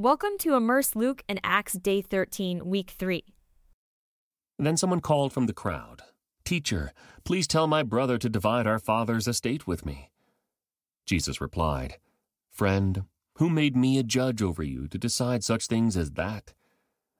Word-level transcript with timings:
Welcome 0.00 0.38
to 0.38 0.54
Immerse 0.54 0.96
Luke 0.96 1.22
and 1.28 1.38
Acts 1.44 1.74
Day 1.74 2.00
13, 2.00 2.64
Week 2.64 2.90
3. 2.90 3.22
Then 4.58 4.78
someone 4.78 5.00
called 5.00 5.30
from 5.30 5.44
the 5.44 5.52
crowd, 5.52 6.00
Teacher, 6.42 6.94
please 7.22 7.46
tell 7.46 7.66
my 7.66 7.82
brother 7.82 8.16
to 8.16 8.30
divide 8.30 8.66
our 8.66 8.78
father's 8.78 9.28
estate 9.28 9.66
with 9.66 9.84
me. 9.84 10.10
Jesus 11.04 11.38
replied, 11.38 11.98
Friend, 12.50 13.04
who 13.34 13.50
made 13.50 13.76
me 13.76 13.98
a 13.98 14.02
judge 14.02 14.40
over 14.40 14.62
you 14.62 14.88
to 14.88 14.96
decide 14.96 15.44
such 15.44 15.66
things 15.66 15.98
as 15.98 16.12
that? 16.12 16.54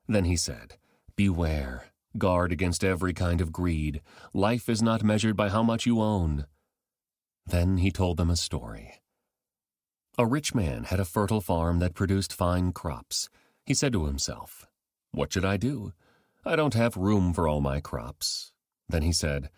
Then 0.07 0.25
he 0.25 0.35
said, 0.35 0.77
Beware, 1.15 1.91
guard 2.17 2.51
against 2.51 2.83
every 2.83 3.13
kind 3.13 3.41
of 3.41 3.51
greed. 3.51 4.01
Life 4.33 4.67
is 4.67 4.81
not 4.81 5.03
measured 5.03 5.37
by 5.37 5.49
how 5.49 5.61
much 5.61 5.85
you 5.85 6.01
own. 6.01 6.47
Then 7.45 7.77
he 7.77 7.91
told 7.91 8.17
them 8.17 8.31
a 8.31 8.35
story. 8.35 9.00
A 10.21 10.25
rich 10.27 10.53
man 10.53 10.83
had 10.83 10.99
a 10.99 11.03
fertile 11.03 11.41
farm 11.41 11.79
that 11.79 11.95
produced 11.95 12.31
fine 12.31 12.73
crops. 12.73 13.27
He 13.65 13.73
said 13.73 13.91
to 13.93 14.05
himself, 14.05 14.67
What 15.13 15.33
should 15.33 15.43
I 15.43 15.57
do? 15.57 15.93
I 16.45 16.55
don't 16.55 16.75
have 16.75 16.95
room 16.95 17.33
for 17.33 17.47
all 17.47 17.59
my 17.59 17.79
crops. 17.79 18.51
Then 18.87 19.01
he 19.01 19.13
said, 19.13 19.49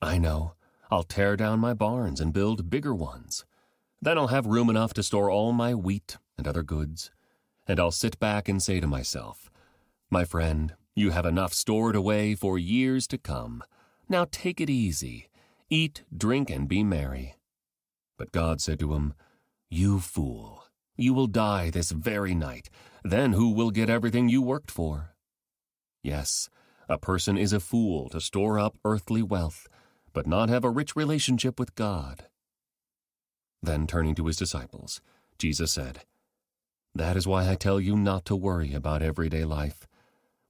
I 0.00 0.18
know. 0.18 0.54
I'll 0.88 1.02
tear 1.02 1.36
down 1.36 1.58
my 1.58 1.74
barns 1.74 2.20
and 2.20 2.32
build 2.32 2.70
bigger 2.70 2.94
ones. 2.94 3.44
Then 4.00 4.16
I'll 4.16 4.28
have 4.28 4.46
room 4.46 4.70
enough 4.70 4.94
to 4.94 5.02
store 5.02 5.30
all 5.30 5.50
my 5.50 5.74
wheat 5.74 6.16
and 6.38 6.46
other 6.46 6.62
goods. 6.62 7.10
And 7.66 7.80
I'll 7.80 7.90
sit 7.90 8.20
back 8.20 8.48
and 8.48 8.62
say 8.62 8.78
to 8.78 8.86
myself, 8.86 9.50
My 10.10 10.24
friend, 10.24 10.76
you 10.94 11.10
have 11.10 11.26
enough 11.26 11.52
stored 11.52 11.96
away 11.96 12.36
for 12.36 12.56
years 12.56 13.08
to 13.08 13.18
come. 13.18 13.64
Now 14.08 14.28
take 14.30 14.60
it 14.60 14.70
easy. 14.70 15.28
Eat, 15.70 16.04
drink, 16.16 16.50
and 16.50 16.68
be 16.68 16.84
merry. 16.84 17.34
But 18.16 18.30
God 18.30 18.60
said 18.60 18.78
to 18.78 18.94
him, 18.94 19.14
You 19.76 19.98
fool, 19.98 20.62
you 20.96 21.12
will 21.14 21.26
die 21.26 21.68
this 21.68 21.90
very 21.90 22.32
night. 22.32 22.70
Then 23.02 23.32
who 23.32 23.50
will 23.50 23.72
get 23.72 23.90
everything 23.90 24.28
you 24.28 24.40
worked 24.40 24.70
for? 24.70 25.16
Yes, 26.00 26.48
a 26.88 26.96
person 26.96 27.36
is 27.36 27.52
a 27.52 27.58
fool 27.58 28.08
to 28.10 28.20
store 28.20 28.56
up 28.56 28.78
earthly 28.84 29.20
wealth, 29.20 29.66
but 30.12 30.28
not 30.28 30.48
have 30.48 30.62
a 30.62 30.70
rich 30.70 30.94
relationship 30.94 31.58
with 31.58 31.74
God. 31.74 32.26
Then 33.64 33.88
turning 33.88 34.14
to 34.14 34.26
his 34.26 34.36
disciples, 34.36 35.00
Jesus 35.38 35.72
said, 35.72 36.04
That 36.94 37.16
is 37.16 37.26
why 37.26 37.50
I 37.50 37.56
tell 37.56 37.80
you 37.80 37.96
not 37.96 38.24
to 38.26 38.36
worry 38.36 38.74
about 38.74 39.02
everyday 39.02 39.44
life, 39.44 39.88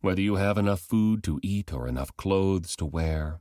whether 0.02 0.20
you 0.20 0.34
have 0.34 0.58
enough 0.58 0.80
food 0.80 1.24
to 1.24 1.40
eat 1.42 1.72
or 1.72 1.88
enough 1.88 2.14
clothes 2.18 2.76
to 2.76 2.84
wear. 2.84 3.40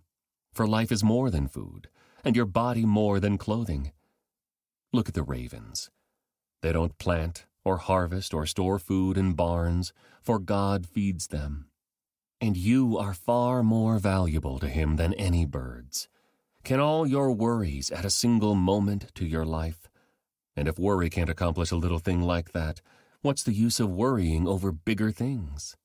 For 0.54 0.66
life 0.66 0.94
is 0.94 1.04
more 1.04 1.30
than 1.30 1.50
food, 1.50 1.90
and 2.24 2.38
your 2.38 2.46
body 2.46 2.86
more 2.86 3.20
than 3.20 3.38
clothing. 3.38 3.92
Look 4.96 5.10
at 5.10 5.16
the 5.16 5.24
ravens. 5.24 5.90
They 6.62 6.72
don't 6.72 7.00
plant 7.00 7.48
or 7.66 7.78
harvest 7.78 8.32
or 8.32 8.46
store 8.46 8.78
food 8.78 9.18
in 9.18 9.34
barns, 9.34 9.92
for 10.22 10.38
God 10.38 10.86
feeds 10.86 11.28
them. 11.28 11.66
And 12.40 12.56
you 12.56 13.00
are 13.00 13.16
far 13.16 13.64
more 13.64 13.98
valuable 13.98 14.60
to 14.60 14.68
Him 14.68 14.98
than 14.98 15.16
any 15.16 15.46
birds. 15.46 16.10
Can 16.64 16.80
all 16.80 17.08
your 17.08 17.32
worries 17.32 17.92
add 17.92 18.06
a 18.06 18.12
single 18.12 18.54
moment 18.54 19.08
to 19.16 19.26
your 19.26 19.46
life? 19.46 19.90
And 20.56 20.68
if 20.68 20.78
worry 20.78 21.10
can't 21.10 21.30
accomplish 21.30 21.72
a 21.72 21.76
little 21.76 22.00
thing 22.00 22.22
like 22.22 22.52
that, 22.52 22.80
what's 23.22 23.42
the 23.42 23.54
use 23.54 23.80
of 23.80 23.90
worrying 23.90 24.48
over 24.48 24.72
bigger 24.72 25.12
things? 25.12 25.76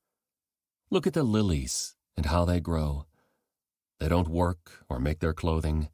Look 0.90 1.06
at 1.06 1.14
the 1.14 1.22
lilies 1.22 1.96
and 2.14 2.26
how 2.26 2.44
they 2.44 2.60
grow. 2.60 3.06
They 4.00 4.08
don't 4.08 4.28
work 4.28 4.84
or 4.90 5.00
make 5.00 5.20
their 5.20 5.32
clothing, 5.32 5.88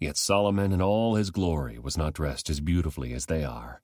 yet 0.00 0.16
Solomon 0.16 0.72
in 0.72 0.82
all 0.82 1.14
his 1.14 1.30
glory 1.30 1.78
was 1.78 1.96
not 1.96 2.14
dressed 2.14 2.50
as 2.50 2.60
beautifully 2.60 3.12
as 3.12 3.26
they 3.26 3.44
are. 3.44 3.82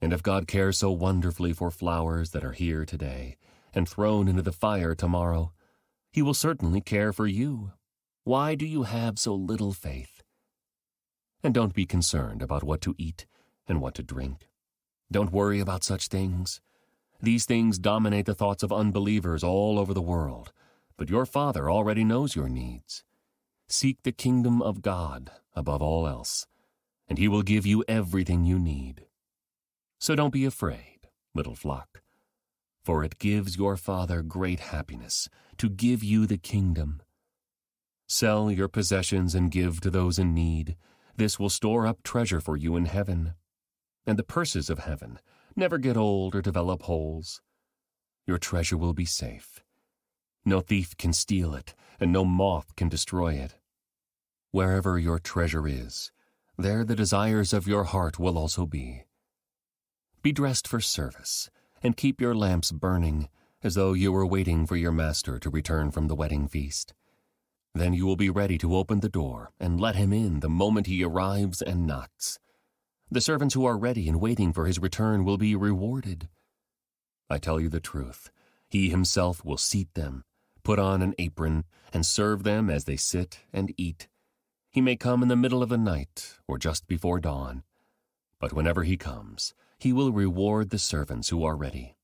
And 0.00 0.12
if 0.12 0.22
God 0.22 0.48
cares 0.48 0.78
so 0.78 0.90
wonderfully 0.90 1.52
for 1.52 1.70
flowers 1.70 2.30
that 2.30 2.44
are 2.44 2.52
here 2.52 2.84
today 2.84 3.36
and 3.72 3.88
thrown 3.88 4.26
into 4.26 4.42
the 4.42 4.52
fire 4.52 4.94
tomorrow, 4.94 5.52
he 6.10 6.22
will 6.22 6.34
certainly 6.34 6.80
care 6.80 7.12
for 7.12 7.26
you 7.26 7.72
why 8.24 8.54
do 8.54 8.66
you 8.66 8.82
have 8.82 9.18
so 9.18 9.34
little 9.34 9.72
faith? 9.72 10.22
And 11.42 11.54
don't 11.54 11.72
be 11.72 11.86
concerned 11.86 12.42
about 12.42 12.62
what 12.62 12.82
to 12.82 12.94
eat 12.98 13.24
and 13.66 13.80
what 13.80 13.94
to 13.94 14.02
drink. 14.02 14.50
Don't 15.10 15.32
worry 15.32 15.60
about 15.60 15.82
such 15.82 16.08
things. 16.08 16.60
These 17.22 17.46
things 17.46 17.78
dominate 17.78 18.26
the 18.26 18.34
thoughts 18.34 18.62
of 18.62 18.70
unbelievers 18.70 19.42
all 19.42 19.78
over 19.78 19.94
the 19.94 20.02
world, 20.02 20.52
but 20.98 21.08
your 21.08 21.24
Father 21.24 21.70
already 21.70 22.04
knows 22.04 22.36
your 22.36 22.50
needs. 22.50 23.02
Seek 23.68 24.02
the 24.02 24.12
kingdom 24.12 24.62
of 24.62 24.82
God 24.82 25.30
above 25.54 25.82
all 25.82 26.06
else, 26.06 26.46
and 27.08 27.18
He 27.18 27.28
will 27.28 27.42
give 27.42 27.66
you 27.66 27.84
everything 27.88 28.44
you 28.44 28.58
need. 28.58 29.06
So 29.98 30.14
don't 30.14 30.32
be 30.32 30.44
afraid, 30.44 31.08
little 31.34 31.54
flock, 31.54 32.02
for 32.82 33.04
it 33.04 33.18
gives 33.18 33.56
your 33.56 33.76
Father 33.76 34.22
great 34.22 34.60
happiness 34.60 35.28
to 35.58 35.68
give 35.68 36.02
you 36.02 36.26
the 36.26 36.38
kingdom 36.38 37.02
Sell 38.10 38.50
your 38.50 38.68
possessions 38.68 39.34
and 39.34 39.50
give 39.50 39.82
to 39.82 39.90
those 39.90 40.18
in 40.18 40.32
need. 40.32 40.76
This 41.16 41.38
will 41.38 41.50
store 41.50 41.86
up 41.86 42.02
treasure 42.02 42.40
for 42.40 42.56
you 42.56 42.74
in 42.74 42.86
heaven. 42.86 43.34
And 44.06 44.18
the 44.18 44.22
purses 44.22 44.70
of 44.70 44.78
heaven 44.78 45.18
never 45.54 45.76
get 45.76 45.98
old 45.98 46.34
or 46.34 46.40
develop 46.40 46.84
holes. 46.84 47.42
Your 48.26 48.38
treasure 48.38 48.78
will 48.78 48.94
be 48.94 49.04
safe. 49.04 49.62
No 50.42 50.62
thief 50.62 50.96
can 50.96 51.12
steal 51.12 51.54
it, 51.54 51.74
and 52.00 52.12
no 52.12 52.24
moth 52.24 52.76
can 52.76 52.88
destroy 52.88 53.34
it. 53.34 53.56
Wherever 54.50 54.98
your 54.98 55.18
treasure 55.18 55.66
is, 55.66 56.10
there 56.56 56.84
the 56.84 56.96
desires 56.96 57.52
of 57.52 57.68
your 57.68 57.84
heart 57.84 58.18
will 58.18 58.38
also 58.38 58.66
be. 58.66 59.04
Be 60.22 60.32
dressed 60.32 60.66
for 60.66 60.80
service, 60.80 61.50
and 61.82 61.96
keep 61.96 62.20
your 62.20 62.34
lamps 62.34 62.72
burning, 62.72 63.28
as 63.62 63.74
though 63.74 63.92
you 63.92 64.12
were 64.12 64.26
waiting 64.26 64.66
for 64.66 64.76
your 64.76 64.92
master 64.92 65.38
to 65.38 65.50
return 65.50 65.90
from 65.90 66.08
the 66.08 66.14
wedding 66.14 66.48
feast. 66.48 66.94
Then 67.74 67.92
you 67.92 68.06
will 68.06 68.16
be 68.16 68.30
ready 68.30 68.58
to 68.58 68.76
open 68.76 69.00
the 69.00 69.08
door 69.08 69.52
and 69.60 69.80
let 69.80 69.94
him 69.94 70.12
in 70.12 70.40
the 70.40 70.48
moment 70.48 70.86
he 70.86 71.04
arrives 71.04 71.62
and 71.62 71.86
knocks. 71.86 72.38
The 73.10 73.20
servants 73.20 73.54
who 73.54 73.64
are 73.64 73.78
ready 73.78 74.08
and 74.08 74.20
waiting 74.20 74.52
for 74.52 74.66
his 74.66 74.78
return 74.78 75.24
will 75.24 75.38
be 75.38 75.54
rewarded. 75.54 76.28
I 77.30 77.38
tell 77.38 77.60
you 77.60 77.68
the 77.68 77.80
truth, 77.80 78.30
he 78.68 78.90
himself 78.90 79.44
will 79.44 79.56
seat 79.56 79.94
them, 79.94 80.24
put 80.68 80.78
on 80.78 81.00
an 81.00 81.14
apron, 81.18 81.64
and 81.94 82.04
serve 82.04 82.42
them 82.42 82.68
as 82.68 82.84
they 82.84 82.94
sit 82.94 83.40
and 83.54 83.72
eat. 83.78 84.06
He 84.68 84.82
may 84.82 84.96
come 84.96 85.22
in 85.22 85.28
the 85.28 85.34
middle 85.34 85.62
of 85.62 85.70
the 85.70 85.78
night 85.78 86.36
or 86.46 86.58
just 86.58 86.86
before 86.86 87.20
dawn, 87.20 87.62
but 88.38 88.52
whenever 88.52 88.82
he 88.82 88.98
comes, 88.98 89.54
he 89.78 89.94
will 89.94 90.12
reward 90.12 90.68
the 90.68 90.78
servants 90.78 91.30
who 91.30 91.42
are 91.42 91.56
ready. 91.56 91.96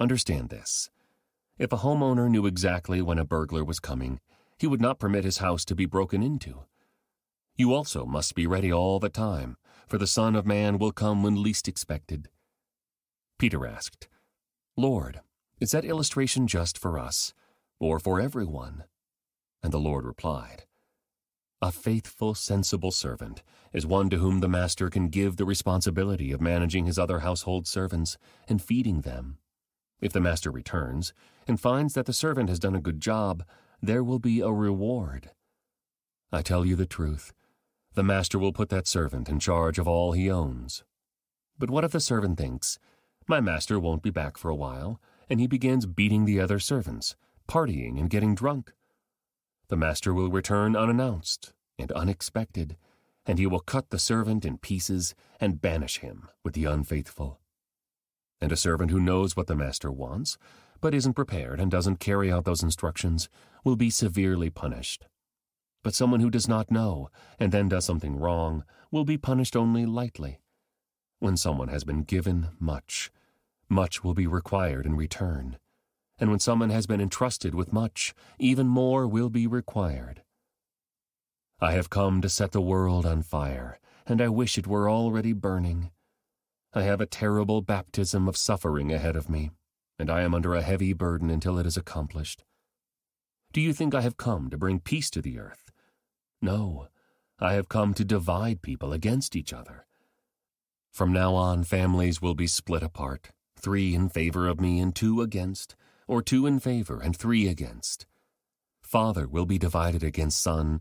Understand 0.00 0.48
this. 0.48 0.90
If 1.56 1.72
a 1.72 1.76
homeowner 1.76 2.28
knew 2.28 2.46
exactly 2.46 3.00
when 3.00 3.20
a 3.20 3.24
burglar 3.24 3.62
was 3.62 3.78
coming, 3.78 4.18
he 4.58 4.66
would 4.66 4.80
not 4.80 4.98
permit 4.98 5.22
his 5.22 5.38
house 5.38 5.64
to 5.66 5.76
be 5.76 5.86
broken 5.86 6.20
into. 6.20 6.64
You 7.54 7.72
also 7.72 8.04
must 8.04 8.34
be 8.34 8.48
ready 8.48 8.72
all 8.72 8.98
the 8.98 9.08
time, 9.08 9.56
for 9.86 9.98
the 9.98 10.08
Son 10.08 10.34
of 10.34 10.44
Man 10.44 10.78
will 10.78 10.90
come 10.90 11.22
when 11.22 11.44
least 11.44 11.68
expected. 11.68 12.28
Peter 13.38 13.64
asked, 13.64 14.08
Lord, 14.76 15.20
is 15.60 15.70
that 15.70 15.84
illustration 15.84 16.48
just 16.48 16.76
for 16.76 16.98
us, 16.98 17.32
or 17.80 17.98
for 17.98 18.20
everyone? 18.20 18.84
And 19.62 19.72
the 19.72 19.78
Lord 19.78 20.04
replied, 20.04 20.64
A 21.60 21.72
faithful, 21.72 22.34
sensible 22.34 22.90
servant 22.90 23.42
is 23.72 23.86
one 23.86 24.10
to 24.10 24.18
whom 24.18 24.40
the 24.40 24.48
master 24.48 24.88
can 24.90 25.08
give 25.08 25.36
the 25.36 25.44
responsibility 25.44 26.32
of 26.32 26.40
managing 26.40 26.86
his 26.86 26.98
other 26.98 27.20
household 27.20 27.66
servants 27.66 28.16
and 28.48 28.62
feeding 28.62 29.02
them. 29.02 29.38
If 30.00 30.12
the 30.12 30.20
master 30.20 30.50
returns 30.50 31.12
and 31.46 31.60
finds 31.60 31.94
that 31.94 32.06
the 32.06 32.12
servant 32.12 32.48
has 32.48 32.58
done 32.58 32.76
a 32.76 32.80
good 32.80 33.00
job, 33.00 33.44
there 33.82 34.04
will 34.04 34.18
be 34.18 34.40
a 34.40 34.50
reward. 34.50 35.30
I 36.30 36.42
tell 36.42 36.64
you 36.64 36.76
the 36.76 36.86
truth, 36.86 37.32
the 37.94 38.02
master 38.04 38.38
will 38.38 38.52
put 38.52 38.68
that 38.68 38.86
servant 38.86 39.28
in 39.28 39.40
charge 39.40 39.78
of 39.78 39.88
all 39.88 40.12
he 40.12 40.30
owns. 40.30 40.84
But 41.58 41.70
what 41.70 41.84
if 41.84 41.92
the 41.92 42.00
servant 42.00 42.38
thinks, 42.38 42.78
My 43.26 43.40
master 43.40 43.78
won't 43.80 44.02
be 44.02 44.10
back 44.10 44.38
for 44.38 44.48
a 44.48 44.54
while, 44.54 45.00
and 45.28 45.40
he 45.40 45.46
begins 45.46 45.84
beating 45.84 46.24
the 46.24 46.40
other 46.40 46.58
servants, 46.58 47.16
partying 47.48 47.98
and 47.98 48.10
getting 48.10 48.34
drunk? 48.34 48.72
The 49.68 49.76
master 49.76 50.14
will 50.14 50.30
return 50.30 50.76
unannounced 50.76 51.52
and 51.78 51.90
unexpected, 51.92 52.76
and 53.26 53.38
he 53.38 53.46
will 53.46 53.60
cut 53.60 53.90
the 53.90 53.98
servant 53.98 54.44
in 54.44 54.58
pieces 54.58 55.14
and 55.40 55.60
banish 55.60 55.98
him 55.98 56.28
with 56.44 56.54
the 56.54 56.66
unfaithful. 56.66 57.40
And 58.40 58.52
a 58.52 58.56
servant 58.56 58.90
who 58.90 59.00
knows 59.00 59.36
what 59.36 59.48
the 59.48 59.56
master 59.56 59.90
wants 59.90 60.38
but 60.80 60.94
isn't 60.94 61.14
prepared 61.14 61.60
and 61.60 61.70
doesn't 61.70 62.00
carry 62.00 62.30
out 62.30 62.44
those 62.44 62.62
instructions 62.62 63.28
will 63.64 63.76
be 63.76 63.90
severely 63.90 64.50
punished. 64.50 65.06
But 65.82 65.94
someone 65.94 66.20
who 66.20 66.30
does 66.30 66.48
not 66.48 66.70
know 66.70 67.10
and 67.38 67.52
then 67.52 67.68
does 67.68 67.84
something 67.84 68.16
wrong 68.16 68.64
will 68.90 69.04
be 69.04 69.18
punished 69.18 69.56
only 69.56 69.86
lightly. 69.86 70.40
When 71.18 71.36
someone 71.36 71.68
has 71.68 71.84
been 71.84 72.04
given 72.04 72.48
much, 72.58 73.10
much 73.68 74.04
will 74.04 74.14
be 74.14 74.26
required 74.26 74.86
in 74.86 74.94
return. 74.94 75.58
And 76.18 76.30
when 76.30 76.40
someone 76.40 76.70
has 76.70 76.86
been 76.86 77.00
entrusted 77.00 77.54
with 77.54 77.72
much, 77.72 78.14
even 78.38 78.66
more 78.66 79.06
will 79.06 79.30
be 79.30 79.46
required. 79.46 80.22
I 81.60 81.72
have 81.72 81.90
come 81.90 82.20
to 82.22 82.28
set 82.28 82.52
the 82.52 82.60
world 82.60 83.04
on 83.04 83.22
fire, 83.22 83.78
and 84.06 84.20
I 84.20 84.28
wish 84.28 84.58
it 84.58 84.66
were 84.66 84.88
already 84.88 85.32
burning. 85.32 85.90
I 86.72 86.82
have 86.82 87.00
a 87.00 87.06
terrible 87.06 87.62
baptism 87.62 88.28
of 88.28 88.36
suffering 88.36 88.92
ahead 88.92 89.16
of 89.16 89.28
me, 89.28 89.50
and 89.98 90.10
I 90.10 90.22
am 90.22 90.34
under 90.34 90.54
a 90.54 90.62
heavy 90.62 90.92
burden 90.92 91.30
until 91.30 91.58
it 91.58 91.66
is 91.66 91.76
accomplished. 91.76 92.44
Do 93.52 93.60
you 93.60 93.72
think 93.72 93.94
I 93.94 94.02
have 94.02 94.16
come 94.16 94.50
to 94.50 94.58
bring 94.58 94.80
peace 94.80 95.10
to 95.10 95.22
the 95.22 95.38
earth? 95.38 95.70
No, 96.42 96.88
I 97.40 97.54
have 97.54 97.68
come 97.68 97.94
to 97.94 98.04
divide 98.04 98.62
people 98.62 98.92
against 98.92 99.34
each 99.34 99.52
other. 99.52 99.86
From 100.92 101.12
now 101.12 101.34
on, 101.34 101.64
families 101.64 102.20
will 102.20 102.34
be 102.34 102.46
split 102.46 102.82
apart, 102.82 103.30
three 103.58 103.94
in 103.94 104.08
favor 104.08 104.46
of 104.46 104.60
me 104.60 104.80
and 104.80 104.94
two 104.94 105.22
against, 105.22 105.74
or 106.08 106.22
two 106.22 106.46
in 106.46 106.58
favor 106.58 107.00
and 107.00 107.16
three 107.16 107.46
against. 107.46 108.06
Father 108.82 109.28
will 109.28 109.46
be 109.46 109.58
divided 109.58 110.02
against 110.02 110.42
son, 110.42 110.80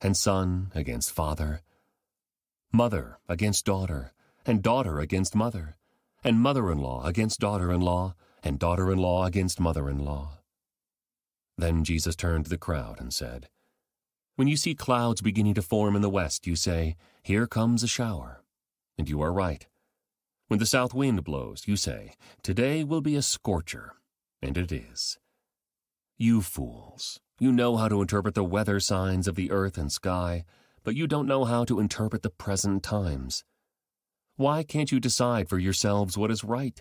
and 0.00 0.16
son 0.16 0.70
against 0.74 1.12
father, 1.12 1.62
mother 2.72 3.18
against 3.28 3.64
daughter, 3.64 4.12
and 4.44 4.62
daughter 4.62 4.98
against 4.98 5.34
mother, 5.34 5.76
and 6.24 6.40
mother 6.40 6.70
in 6.70 6.78
law 6.78 7.06
against 7.06 7.38
daughter 7.38 7.70
in 7.72 7.80
law, 7.80 8.14
and 8.42 8.58
daughter 8.58 8.90
in 8.90 8.98
law 8.98 9.24
against 9.24 9.60
mother 9.60 9.88
in 9.88 9.98
law. 9.98 10.38
Then 11.56 11.84
Jesus 11.84 12.16
turned 12.16 12.44
to 12.44 12.50
the 12.50 12.58
crowd 12.58 13.00
and 13.00 13.14
said, 13.14 13.48
When 14.34 14.48
you 14.48 14.56
see 14.56 14.74
clouds 14.74 15.22
beginning 15.22 15.54
to 15.54 15.62
form 15.62 15.94
in 15.94 16.02
the 16.02 16.10
west, 16.10 16.46
you 16.46 16.56
say, 16.56 16.96
Here 17.22 17.46
comes 17.46 17.82
a 17.82 17.88
shower. 17.88 18.42
And 18.98 19.08
you 19.08 19.22
are 19.22 19.32
right. 19.32 19.66
When 20.48 20.58
the 20.58 20.66
south 20.66 20.92
wind 20.92 21.24
blows, 21.24 21.62
you 21.66 21.76
say, 21.76 22.14
Today 22.42 22.84
will 22.84 23.00
be 23.00 23.16
a 23.16 23.22
scorcher. 23.22 23.94
And 24.44 24.58
it 24.58 24.70
is. 24.70 25.18
You 26.18 26.42
fools, 26.42 27.18
you 27.40 27.50
know 27.50 27.78
how 27.78 27.88
to 27.88 28.02
interpret 28.02 28.34
the 28.34 28.44
weather 28.44 28.78
signs 28.78 29.26
of 29.26 29.36
the 29.36 29.50
earth 29.50 29.78
and 29.78 29.90
sky, 29.90 30.44
but 30.82 30.94
you 30.94 31.06
don't 31.06 31.26
know 31.26 31.44
how 31.44 31.64
to 31.64 31.80
interpret 31.80 32.22
the 32.22 32.28
present 32.28 32.82
times. 32.82 33.42
Why 34.36 34.62
can't 34.62 34.92
you 34.92 35.00
decide 35.00 35.48
for 35.48 35.58
yourselves 35.58 36.18
what 36.18 36.30
is 36.30 36.44
right? 36.44 36.80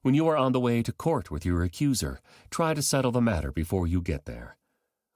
When 0.00 0.14
you 0.14 0.26
are 0.28 0.38
on 0.38 0.52
the 0.52 0.60
way 0.60 0.82
to 0.82 0.90
court 0.90 1.30
with 1.30 1.44
your 1.44 1.62
accuser, 1.62 2.18
try 2.48 2.72
to 2.72 2.80
settle 2.80 3.12
the 3.12 3.20
matter 3.20 3.52
before 3.52 3.86
you 3.86 4.00
get 4.00 4.24
there. 4.24 4.56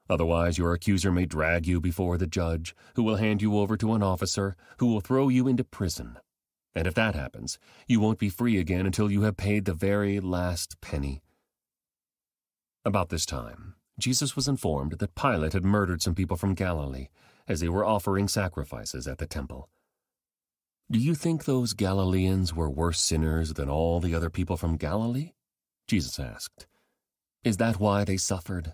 Otherwise, 0.07 0.59
your 0.59 0.71
accuser 0.71 1.11
may 1.11 1.25
drag 1.25 1.65
you 1.65 1.81
before 1.81 2.19
the 2.19 2.27
judge, 2.27 2.75
who 2.95 3.01
will 3.01 3.15
hand 3.15 3.41
you 3.41 3.57
over 3.57 3.75
to 3.75 3.93
an 3.93 4.03
officer, 4.03 4.55
who 4.77 4.85
will 4.85 5.01
throw 5.01 5.29
you 5.29 5.47
into 5.47 5.63
prison. 5.63 6.19
And 6.75 6.85
if 6.85 6.93
that 6.93 7.15
happens, 7.15 7.57
you 7.87 7.99
won't 7.99 8.19
be 8.19 8.29
free 8.29 8.59
again 8.59 8.85
until 8.85 9.09
you 9.09 9.23
have 9.23 9.35
paid 9.35 9.65
the 9.65 9.73
very 9.73 10.19
last 10.19 10.79
penny. 10.79 11.23
About 12.87 13.09
this 13.09 13.25
time, 13.25 13.73
Jesus 13.97 14.35
was 14.35 14.47
informed 14.47 14.99
that 14.99 15.15
Pilate 15.15 15.53
had 15.53 15.65
murdered 15.65 16.03
some 16.03 16.13
people 16.13 16.37
from 16.37 16.53
Galilee 16.53 17.07
as 17.47 17.59
they 17.59 17.67
were 17.67 17.83
offering 17.83 18.27
sacrifices 18.27 19.07
at 19.07 19.17
the 19.17 19.25
temple. 19.25 19.69
Do 20.91 20.99
you 20.99 21.15
think 21.15 21.45
those 21.45 21.73
Galileans 21.73 22.53
were 22.53 22.69
worse 22.69 22.99
sinners 22.99 23.53
than 23.53 23.69
all 23.69 23.99
the 23.99 24.13
other 24.13 24.29
people 24.29 24.55
from 24.55 24.77
Galilee? 24.77 25.31
Jesus 25.87 26.19
asked. 26.19 26.67
Is 27.43 27.57
that 27.57 27.79
why 27.79 28.03
they 28.03 28.17
suffered? 28.17 28.73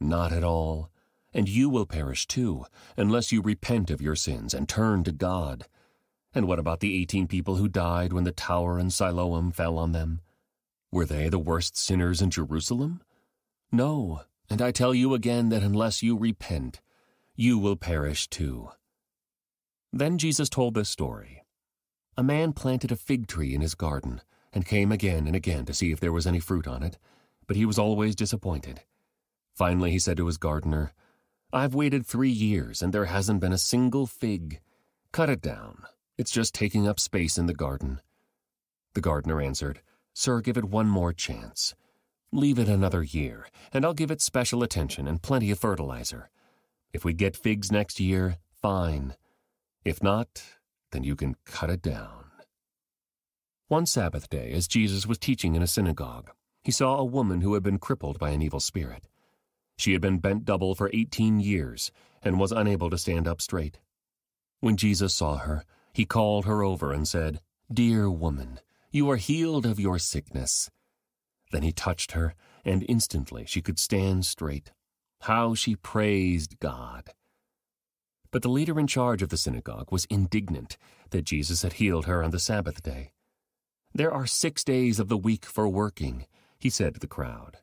Not 0.00 0.32
at 0.32 0.44
all. 0.44 0.88
And 1.34 1.48
you 1.48 1.68
will 1.68 1.86
perish 1.86 2.28
too, 2.28 2.66
unless 2.96 3.32
you 3.32 3.42
repent 3.42 3.90
of 3.90 4.00
your 4.00 4.14
sins 4.14 4.54
and 4.54 4.68
turn 4.68 5.02
to 5.02 5.12
God. 5.12 5.66
And 6.32 6.46
what 6.46 6.60
about 6.60 6.78
the 6.78 6.96
eighteen 6.96 7.26
people 7.26 7.56
who 7.56 7.66
died 7.66 8.12
when 8.12 8.22
the 8.22 8.30
tower 8.30 8.78
in 8.78 8.90
Siloam 8.90 9.50
fell 9.50 9.76
on 9.76 9.90
them? 9.90 10.20
Were 10.92 11.04
they 11.04 11.28
the 11.28 11.40
worst 11.40 11.76
sinners 11.76 12.22
in 12.22 12.30
Jerusalem? 12.30 13.00
No, 13.72 14.22
and 14.48 14.60
I 14.60 14.72
tell 14.72 14.94
you 14.94 15.14
again 15.14 15.48
that 15.50 15.62
unless 15.62 16.02
you 16.02 16.16
repent, 16.16 16.80
you 17.36 17.58
will 17.58 17.76
perish 17.76 18.28
too. 18.28 18.70
Then 19.92 20.18
Jesus 20.18 20.48
told 20.48 20.74
this 20.74 20.88
story. 20.88 21.44
A 22.16 22.22
man 22.22 22.52
planted 22.52 22.92
a 22.92 22.96
fig 22.96 23.26
tree 23.28 23.54
in 23.54 23.60
his 23.60 23.74
garden 23.74 24.20
and 24.52 24.66
came 24.66 24.90
again 24.90 25.26
and 25.26 25.36
again 25.36 25.64
to 25.66 25.74
see 25.74 25.92
if 25.92 26.00
there 26.00 26.12
was 26.12 26.26
any 26.26 26.40
fruit 26.40 26.66
on 26.66 26.82
it, 26.82 26.98
but 27.46 27.56
he 27.56 27.64
was 27.64 27.78
always 27.78 28.16
disappointed. 28.16 28.82
Finally, 29.54 29.92
he 29.92 29.98
said 29.98 30.16
to 30.16 30.26
his 30.26 30.36
gardener, 30.36 30.92
I've 31.52 31.74
waited 31.74 32.06
three 32.06 32.30
years 32.30 32.82
and 32.82 32.92
there 32.92 33.06
hasn't 33.06 33.40
been 33.40 33.52
a 33.52 33.58
single 33.58 34.06
fig. 34.06 34.60
Cut 35.12 35.30
it 35.30 35.40
down. 35.40 35.84
It's 36.18 36.30
just 36.30 36.54
taking 36.54 36.86
up 36.86 37.00
space 37.00 37.38
in 37.38 37.46
the 37.46 37.54
garden. 37.54 38.00
The 38.94 39.00
gardener 39.00 39.40
answered, 39.40 39.80
Sir, 40.12 40.40
give 40.40 40.56
it 40.56 40.64
one 40.64 40.88
more 40.88 41.12
chance. 41.12 41.74
Leave 42.32 42.60
it 42.60 42.68
another 42.68 43.02
year, 43.02 43.48
and 43.72 43.84
I'll 43.84 43.92
give 43.92 44.12
it 44.12 44.20
special 44.20 44.62
attention 44.62 45.08
and 45.08 45.20
plenty 45.20 45.50
of 45.50 45.58
fertilizer. 45.58 46.30
If 46.92 47.04
we 47.04 47.12
get 47.12 47.36
figs 47.36 47.72
next 47.72 47.98
year, 47.98 48.36
fine. 48.62 49.16
If 49.84 50.00
not, 50.00 50.42
then 50.92 51.02
you 51.02 51.16
can 51.16 51.34
cut 51.44 51.70
it 51.70 51.82
down. 51.82 52.26
One 53.66 53.84
Sabbath 53.84 54.28
day, 54.30 54.52
as 54.52 54.68
Jesus 54.68 55.06
was 55.06 55.18
teaching 55.18 55.56
in 55.56 55.62
a 55.62 55.66
synagogue, 55.66 56.30
he 56.62 56.70
saw 56.70 56.98
a 56.98 57.04
woman 57.04 57.40
who 57.40 57.54
had 57.54 57.64
been 57.64 57.78
crippled 57.78 58.20
by 58.20 58.30
an 58.30 58.42
evil 58.42 58.60
spirit. 58.60 59.08
She 59.76 59.92
had 59.92 60.00
been 60.00 60.18
bent 60.18 60.44
double 60.44 60.76
for 60.76 60.90
eighteen 60.92 61.40
years 61.40 61.90
and 62.22 62.38
was 62.38 62.52
unable 62.52 62.90
to 62.90 62.98
stand 62.98 63.26
up 63.26 63.40
straight. 63.40 63.80
When 64.60 64.76
Jesus 64.76 65.14
saw 65.14 65.38
her, 65.38 65.64
he 65.92 66.04
called 66.04 66.44
her 66.44 66.62
over 66.62 66.92
and 66.92 67.08
said, 67.08 67.40
Dear 67.72 68.08
woman, 68.08 68.60
you 68.92 69.10
are 69.10 69.16
healed 69.16 69.66
of 69.66 69.80
your 69.80 69.98
sickness. 69.98 70.70
Then 71.50 71.62
he 71.62 71.72
touched 71.72 72.12
her, 72.12 72.34
and 72.64 72.84
instantly 72.88 73.44
she 73.46 73.62
could 73.62 73.78
stand 73.78 74.26
straight. 74.26 74.72
How 75.22 75.54
she 75.54 75.76
praised 75.76 76.58
God! 76.60 77.10
But 78.30 78.42
the 78.42 78.48
leader 78.48 78.78
in 78.78 78.86
charge 78.86 79.22
of 79.22 79.28
the 79.28 79.36
synagogue 79.36 79.90
was 79.90 80.04
indignant 80.06 80.78
that 81.10 81.24
Jesus 81.24 81.62
had 81.62 81.74
healed 81.74 82.06
her 82.06 82.22
on 82.22 82.30
the 82.30 82.38
Sabbath 82.38 82.82
day. 82.82 83.12
There 83.92 84.12
are 84.12 84.26
six 84.26 84.62
days 84.62 85.00
of 85.00 85.08
the 85.08 85.16
week 85.16 85.44
for 85.44 85.68
working, 85.68 86.26
he 86.58 86.70
said 86.70 86.94
to 86.94 87.00
the 87.00 87.08
crowd. 87.08 87.58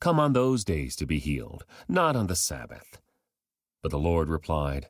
Come 0.00 0.18
on 0.18 0.32
those 0.32 0.64
days 0.64 0.96
to 0.96 1.06
be 1.06 1.18
healed, 1.18 1.64
not 1.88 2.16
on 2.16 2.26
the 2.26 2.36
Sabbath. 2.36 3.00
But 3.82 3.90
the 3.90 3.98
Lord 3.98 4.28
replied, 4.28 4.88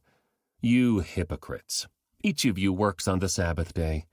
You 0.61 1.01
hypocrites! 1.01 1.87
Each 2.23 2.45
of 2.47 2.59
you 2.59 2.73
works 2.73 3.07
on 3.07 3.19
the 3.19 3.29
Sabbath 3.29 3.75
day. 3.75 4.07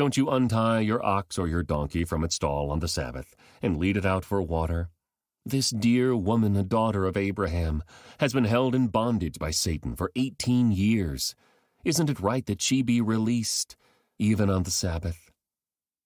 Don't 0.00 0.16
you 0.16 0.30
untie 0.30 0.80
your 0.80 1.04
ox 1.04 1.38
or 1.38 1.46
your 1.46 1.62
donkey 1.62 2.06
from 2.06 2.24
its 2.24 2.36
stall 2.36 2.70
on 2.70 2.78
the 2.78 2.88
Sabbath 2.88 3.36
and 3.60 3.76
lead 3.76 3.98
it 3.98 4.06
out 4.06 4.24
for 4.24 4.40
water? 4.40 4.88
This 5.44 5.68
dear 5.68 6.16
woman, 6.16 6.56
a 6.56 6.62
daughter 6.62 7.04
of 7.04 7.18
Abraham, 7.18 7.82
has 8.18 8.32
been 8.32 8.46
held 8.46 8.74
in 8.74 8.86
bondage 8.86 9.38
by 9.38 9.50
Satan 9.50 9.94
for 9.94 10.10
18 10.16 10.72
years. 10.72 11.34
Isn't 11.84 12.08
it 12.08 12.18
right 12.18 12.46
that 12.46 12.62
she 12.62 12.80
be 12.80 13.02
released, 13.02 13.76
even 14.18 14.48
on 14.48 14.62
the 14.62 14.70
Sabbath? 14.70 15.30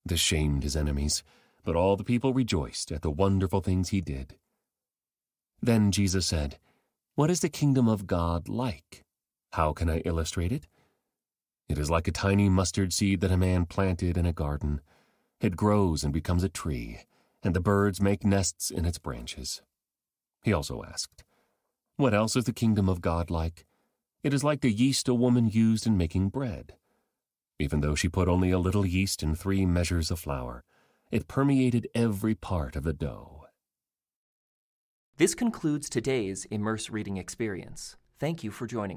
This 0.04 0.18
shamed 0.18 0.64
his 0.64 0.74
enemies, 0.74 1.22
but 1.62 1.76
all 1.76 1.94
the 1.96 2.02
people 2.02 2.34
rejoiced 2.34 2.90
at 2.90 3.02
the 3.02 3.12
wonderful 3.12 3.60
things 3.60 3.90
he 3.90 4.00
did. 4.00 4.34
Then 5.62 5.92
Jesus 5.92 6.26
said, 6.26 6.58
What 7.14 7.30
is 7.30 7.38
the 7.38 7.48
kingdom 7.48 7.86
of 7.86 8.08
God 8.08 8.48
like? 8.48 9.04
How 9.52 9.72
can 9.72 9.88
I 9.88 9.98
illustrate 9.98 10.50
it? 10.50 10.66
It 11.68 11.78
is 11.78 11.90
like 11.90 12.08
a 12.08 12.12
tiny 12.12 12.48
mustard 12.48 12.92
seed 12.92 13.20
that 13.20 13.32
a 13.32 13.36
man 13.36 13.66
planted 13.66 14.16
in 14.16 14.26
a 14.26 14.32
garden. 14.32 14.80
It 15.40 15.56
grows 15.56 16.04
and 16.04 16.12
becomes 16.12 16.44
a 16.44 16.48
tree 16.48 17.00
and 17.44 17.54
the 17.54 17.60
birds 17.60 18.00
make 18.00 18.24
nests 18.24 18.70
in 18.70 18.86
its 18.86 18.98
branches. 18.98 19.62
He 20.42 20.52
also 20.52 20.82
asked, 20.82 21.22
What 21.96 22.14
else 22.14 22.34
is 22.34 22.44
the 22.44 22.52
kingdom 22.52 22.88
of 22.88 23.02
God 23.02 23.30
like? 23.30 23.66
It 24.22 24.32
is 24.32 24.42
like 24.42 24.62
the 24.62 24.72
yeast 24.72 25.08
a 25.08 25.14
woman 25.14 25.48
used 25.48 25.86
in 25.86 25.98
making 25.98 26.30
bread. 26.30 26.74
Even 27.60 27.82
though 27.82 27.94
she 27.94 28.08
put 28.08 28.28
only 28.28 28.50
a 28.50 28.58
little 28.58 28.86
yeast 28.86 29.22
in 29.22 29.34
three 29.34 29.66
measures 29.66 30.10
of 30.10 30.18
flour, 30.18 30.64
it 31.10 31.28
permeated 31.28 31.86
every 31.94 32.34
part 32.34 32.74
of 32.74 32.82
the 32.82 32.94
dough. 32.94 33.44
This 35.18 35.34
concludes 35.34 35.88
today's 35.88 36.46
Immerse 36.46 36.90
Reading 36.90 37.18
Experience. 37.18 37.96
Thank 38.18 38.42
you 38.42 38.50
for 38.50 38.66
joining 38.66 38.88
us. 38.88 38.92